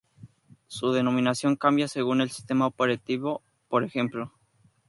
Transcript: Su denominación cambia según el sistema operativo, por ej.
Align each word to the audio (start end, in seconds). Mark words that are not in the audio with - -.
Su 0.65 0.93
denominación 0.93 1.55
cambia 1.57 1.87
según 1.87 2.21
el 2.21 2.31
sistema 2.31 2.65
operativo, 2.65 3.43
por 3.67 3.83
ej. 3.83 3.93